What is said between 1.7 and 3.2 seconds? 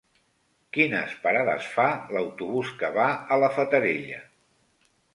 fa l'autobús que va